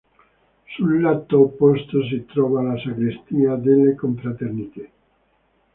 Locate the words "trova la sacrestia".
2.25-3.53